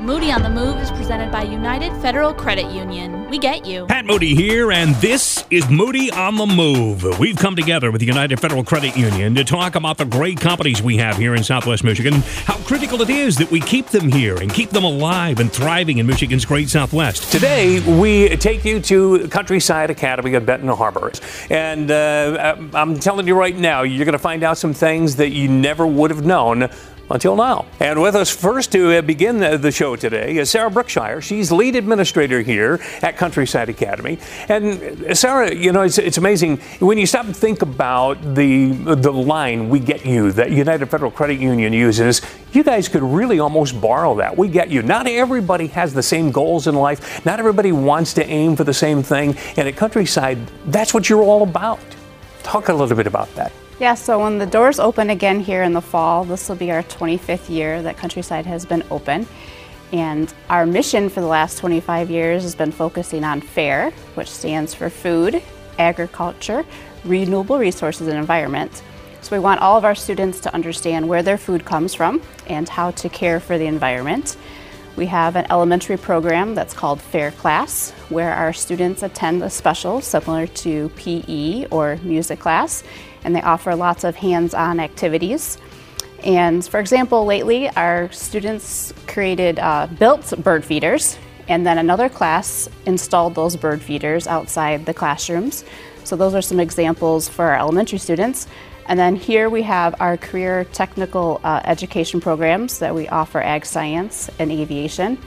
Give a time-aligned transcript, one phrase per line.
[0.00, 3.28] Moody on the Move is presented by United Federal Credit Union.
[3.28, 3.84] We get you.
[3.84, 7.18] Pat Moody here, and this is Moody on the Move.
[7.18, 10.80] We've come together with the United Federal Credit Union to talk about the great companies
[10.80, 12.14] we have here in Southwest Michigan,
[12.46, 15.98] how critical it is that we keep them here and keep them alive and thriving
[15.98, 17.30] in Michigan's great Southwest.
[17.30, 21.12] Today, we take you to Countryside Academy of Benton Harbor.
[21.50, 25.28] And uh, I'm telling you right now, you're going to find out some things that
[25.28, 26.70] you never would have known
[27.10, 27.66] until now.
[27.80, 31.20] And with us first to uh, begin the show today is Sarah Brookshire.
[31.20, 34.18] She's lead administrator here at Countryside Academy.
[34.48, 38.70] And uh, Sarah, you know, it's, it's amazing when you stop and think about the
[38.70, 42.22] the line "We get you" that United Federal Credit Union uses.
[42.52, 44.36] You guys could really almost borrow that.
[44.36, 44.82] We get you.
[44.82, 47.24] Not everybody has the same goals in life.
[47.24, 49.36] Not everybody wants to aim for the same thing.
[49.56, 51.80] And at Countryside, that's what you're all about.
[52.42, 53.52] Talk a little bit about that.
[53.80, 56.82] Yeah, so when the doors open again here in the fall, this will be our
[56.82, 59.26] 25th year that Countryside has been open.
[59.90, 64.74] And our mission for the last 25 years has been focusing on FAIR, which stands
[64.74, 65.42] for Food,
[65.78, 66.66] Agriculture,
[67.06, 68.82] Renewable Resources, and Environment.
[69.22, 72.68] So we want all of our students to understand where their food comes from and
[72.68, 74.36] how to care for the environment.
[74.96, 80.00] We have an elementary program that's called Fair Class, where our students attend a special
[80.00, 82.82] similar to PE or music class
[83.24, 85.58] and they offer lots of hands-on activities.
[86.24, 91.18] And for example, lately our students created, uh, built bird feeders,
[91.48, 95.64] and then another class installed those bird feeders outside the classrooms.
[96.04, 98.46] So those are some examples for our elementary students.
[98.86, 103.64] And then here we have our career technical uh, education programs that we offer ag
[103.64, 105.18] science and aviation.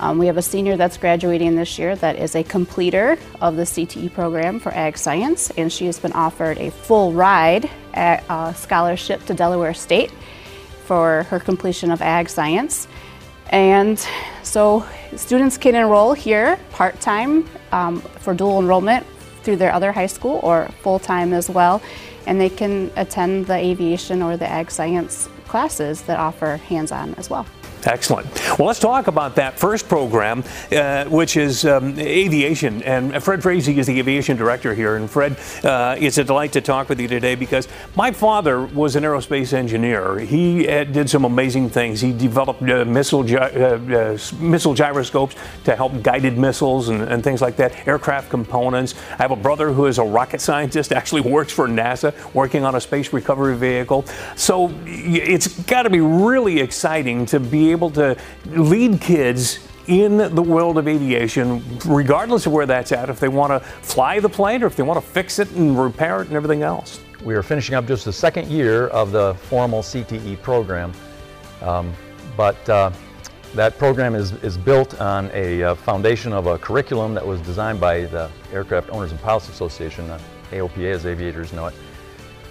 [0.00, 3.62] Um, we have a senior that's graduating this year that is a completer of the
[3.62, 8.52] CTE program for Ag Science, and she has been offered a full ride at, uh,
[8.54, 10.10] scholarship to Delaware State
[10.86, 12.88] for her completion of Ag Science.
[13.50, 14.04] And
[14.42, 19.06] so students can enroll here part time um, for dual enrollment
[19.44, 21.82] through their other high school or full time as well,
[22.26, 27.14] and they can attend the aviation or the Ag Science classes that offer hands on
[27.14, 27.46] as well.
[27.86, 28.26] Excellent.
[28.58, 32.82] Well, let's talk about that first program, uh, which is um, aviation.
[32.82, 34.96] And Fred Frazee is the aviation director here.
[34.96, 38.96] And Fred, uh, it's a delight to talk with you today because my father was
[38.96, 40.18] an aerospace engineer.
[40.18, 42.00] He uh, did some amazing things.
[42.00, 47.24] He developed uh, missile, gy- uh, uh, missile gyroscopes to help guided missiles and, and,
[47.24, 48.94] things like that, aircraft components.
[49.12, 52.74] I have a brother who is a rocket scientist, actually works for NASA, working on
[52.74, 54.04] a space recovery vehicle.
[54.36, 60.42] So it's got to be really exciting to be able to lead kids in the
[60.42, 64.62] world of aviation, regardless of where that's at, if they want to fly the plane
[64.62, 67.00] or if they want to fix it and repair it and everything else.
[67.22, 70.92] We are finishing up just the second year of the formal CTE program,
[71.60, 71.92] um,
[72.36, 72.90] but uh,
[73.54, 77.80] that program is, is built on a uh, foundation of a curriculum that was designed
[77.80, 80.18] by the Aircraft Owners and Pilots Association, uh,
[80.50, 81.74] AOPA as aviators know it.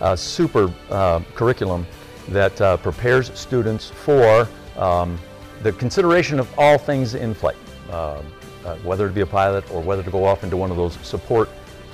[0.00, 1.86] A super uh, curriculum
[2.28, 5.18] that uh, prepares students for um,
[5.62, 7.56] the consideration of all things in flight,
[7.90, 8.22] uh,
[8.64, 10.94] uh, whether to be a pilot or whether to go off into one of those
[11.06, 11.48] support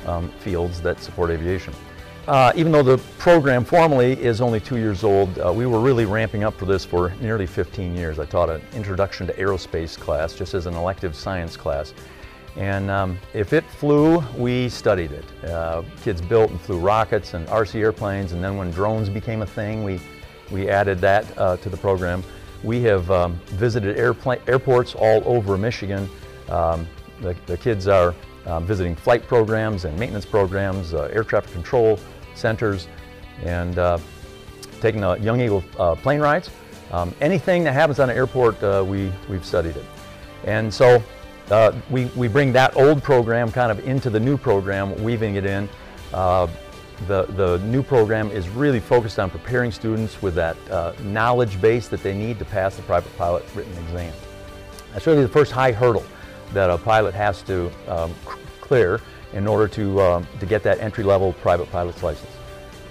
[0.07, 1.75] um, fields that support aviation.
[2.29, 6.05] Uh, even though the program formally is only two years old, uh, we were really
[6.05, 8.19] ramping up for this for nearly 15 years.
[8.19, 11.95] I taught an introduction to aerospace class just as an elective science class.
[12.57, 15.25] And um, if it flew, we studied it.
[15.45, 19.47] Uh, kids built and flew rockets and RC airplanes, and then when drones became a
[19.47, 19.99] thing, we,
[20.51, 22.23] we added that uh, to the program.
[22.63, 26.09] We have um, visited airports all over Michigan.
[26.49, 26.87] Um,
[27.21, 28.15] the, the, kids are
[28.47, 31.99] um, visiting flight programs and maintenance programs, uh, air traffic control
[32.35, 32.89] centers,
[33.43, 33.99] and uh,
[34.81, 36.51] taking a Young Eagle uh, plane rides.
[36.91, 39.85] Um, anything that happens on an airport, uh, we, we've studied it.
[40.45, 41.03] And so
[41.51, 45.45] uh, we, we bring that old program kind of into the new program, weaving it
[45.45, 45.69] in.
[47.07, 51.89] The, the new program is really focused on preparing students with that uh, knowledge base
[51.89, 54.13] that they need to pass the private pilot written exam.
[54.93, 56.05] That's really the first high hurdle
[56.53, 58.15] that a pilot has to um,
[58.61, 59.01] clear
[59.33, 62.33] in order to, um, to get that entry-level private pilot's license.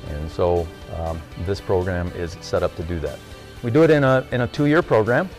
[0.10, 3.20] And so um, this program is set up to do that.
[3.64, 5.30] We do it in a, in a two-year program.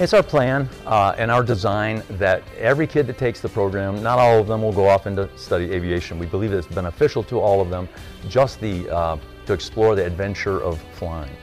[0.00, 4.20] It's our plan uh, and our design that every kid that takes the program, not
[4.20, 6.20] all of them will go off into study aviation.
[6.20, 7.88] We believe it's beneficial to all of them,
[8.28, 11.34] just the, uh, to explore the adventure of flying.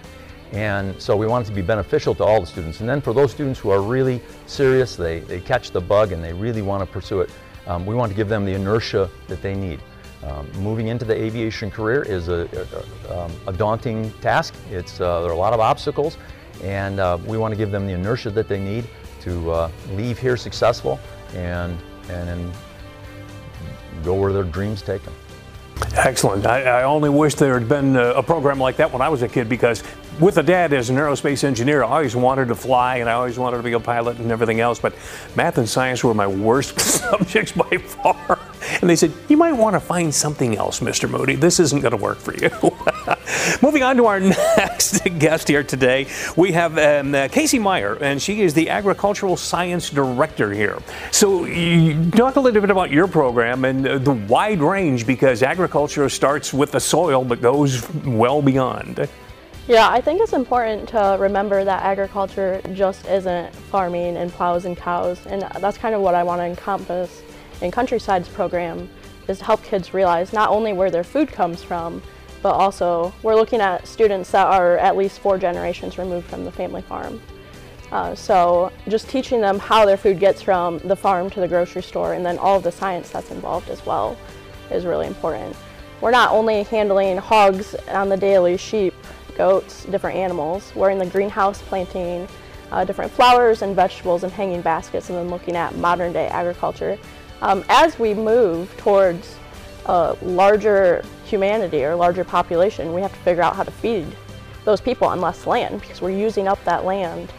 [0.53, 2.79] And so we want it to be beneficial to all the students.
[2.79, 6.23] And then for those students who are really serious, they, they catch the bug and
[6.23, 7.31] they really want to pursue it,
[7.67, 9.81] um, we want to give them the inertia that they need.
[10.23, 12.47] Um, moving into the aviation career is a,
[13.09, 14.53] a, um, a daunting task.
[14.71, 16.17] It's, uh, there are a lot of obstacles
[16.63, 18.87] and uh, we want to give them the inertia that they need
[19.21, 20.99] to uh, leave here successful
[21.33, 21.77] and,
[22.09, 22.51] and,
[24.03, 25.13] go where their dreams take them.
[25.95, 26.45] Excellent.
[26.45, 29.23] I, I, only wish there had been a, a, program like that when I was
[29.23, 29.83] a kid because
[30.19, 33.39] with a dad as an aerospace engineer, I always wanted to fly and I always
[33.39, 34.79] wanted to be a pilot and everything else.
[34.79, 34.93] But
[35.35, 36.79] math and science were my worst
[37.09, 38.34] subjects by far.
[38.85, 41.09] And they said, You might want to find something else, Mr.
[41.09, 41.33] Moody.
[41.33, 42.51] This isn't going to work for you.
[43.63, 44.19] Moving on to our
[44.59, 46.05] next guest here today,
[46.37, 50.77] we have um, uh, Casey Meyer, and she is the Agricultural Science Director here.
[51.09, 51.47] So,
[52.11, 56.53] talk a little bit about your program and uh, the wide range because agriculture starts
[56.53, 59.09] with the soil but goes well beyond.
[59.67, 64.77] Yeah, I think it's important to remember that agriculture just isn't farming and plows and
[64.77, 67.23] cows, and that's kind of what I want to encompass
[67.61, 68.89] in Countryside's program
[69.27, 72.01] is to help kids realize not only where their food comes from,
[72.41, 76.51] but also we're looking at students that are at least four generations removed from the
[76.51, 77.21] family farm.
[77.91, 81.81] Uh, so just teaching them how their food gets from the farm to the grocery
[81.81, 84.17] store and then all of the science that's involved as well
[84.71, 85.55] is really important.
[86.01, 88.93] We're not only handling hogs on the daily, sheep,
[89.37, 90.71] goats, different animals.
[90.75, 92.27] We're in the greenhouse planting
[92.71, 96.97] uh, different flowers and vegetables and hanging baskets and then looking at modern day agriculture
[97.41, 99.35] um, as we move towards
[99.85, 104.07] a larger humanity or larger population, we have to figure out how to feed
[104.63, 107.31] those people on less land because we're using up that land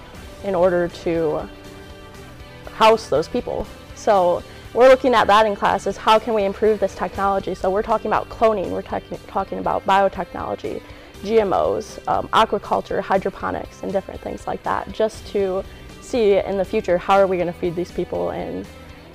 [0.45, 1.49] in order to
[2.75, 3.67] house those people.
[3.95, 4.43] So
[4.75, 5.97] we're looking at that in classes.
[5.97, 7.55] How can we improve this technology?
[7.55, 10.83] So we're talking about cloning, we're talking about biotechnology,
[11.23, 15.65] GMOs, um, aquaculture, hydroponics, and different things like that, just to
[16.01, 18.67] see in the future how are we going to feed these people and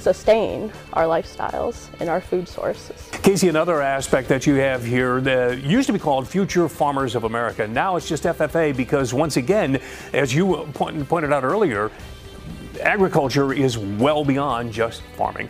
[0.01, 3.09] sustain our lifestyles and our food sources.
[3.21, 7.23] Casey, another aspect that you have here that used to be called Future Farmers of
[7.23, 7.67] America.
[7.67, 9.79] Now it's just FFA because, once again,
[10.13, 11.91] as you point, pointed out earlier,
[12.81, 15.47] agriculture is well beyond just farming.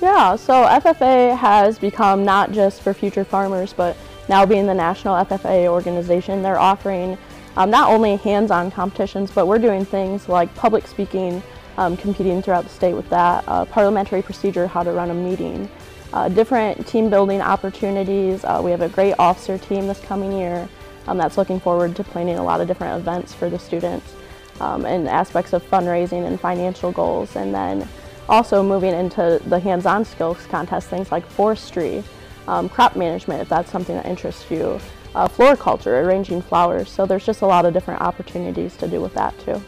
[0.00, 3.96] Yeah, so FFA has become not just for future farmers, but
[4.28, 7.16] now being the national FFA organization, they're offering
[7.56, 11.42] um, not only hands-on competitions, but we're doing things like public speaking,
[11.78, 15.68] um, competing throughout the state with that, uh, parliamentary procedure, how to run a meeting,
[16.12, 18.44] uh, different team building opportunities.
[18.44, 20.68] Uh, we have a great officer team this coming year
[21.06, 24.14] um, that's looking forward to planning a lot of different events for the students
[24.60, 27.36] um, and aspects of fundraising and financial goals.
[27.36, 27.88] And then
[28.28, 32.04] also moving into the hands-on skills contest, things like forestry,
[32.46, 34.80] um, crop management, if that's something that interests you,
[35.14, 36.88] uh, floriculture, arranging flowers.
[36.88, 39.62] So there's just a lot of different opportunities to do with that too.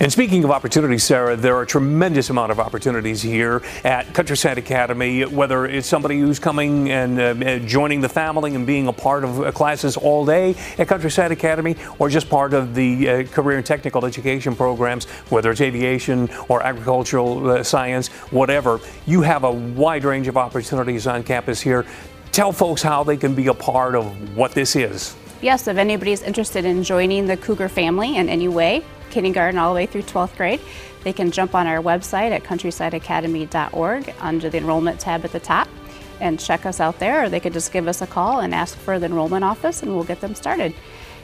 [0.00, 4.58] And speaking of opportunities, Sarah, there are a tremendous amount of opportunities here at Countryside
[4.58, 9.22] Academy, whether it's somebody who's coming and uh, joining the family and being a part
[9.22, 13.56] of uh, classes all day at Countryside Academy, or just part of the uh, career
[13.56, 18.80] and technical education programs, whether it's aviation or agricultural uh, science, whatever.
[19.06, 21.86] You have a wide range of opportunities on campus here.
[22.32, 25.14] Tell folks how they can be a part of what this is.
[25.40, 28.82] Yes, if anybody's interested in joining the Cougar family in any way,
[29.14, 30.60] kindergarten all the way through 12th grade,
[31.04, 35.68] they can jump on our website at countrysideacademy.org under the enrollment tab at the top
[36.20, 38.76] and check us out there, or they could just give us a call and ask
[38.76, 40.74] for the enrollment office and we'll get them started.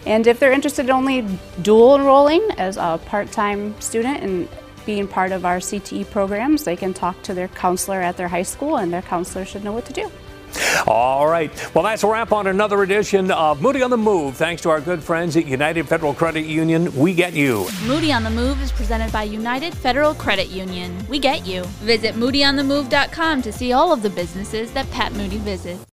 [0.06, 1.26] And if they're interested in only
[1.62, 4.48] dual enrolling as a part time student and
[4.86, 8.42] being part of our CTE programs, they can talk to their counselor at their high
[8.42, 10.10] school, and their counselor should know what to do.
[10.86, 11.50] All right.
[11.74, 14.36] Well, that's a wrap on another edition of Moody on the Move.
[14.36, 16.94] Thanks to our good friends at United Federal Credit Union.
[16.96, 17.68] We get you.
[17.86, 20.96] Moody on the Move is presented by United Federal Credit Union.
[21.08, 21.64] We get you.
[21.82, 25.84] Visit moodyonthemove.com to see all of the businesses that Pat Moody visits.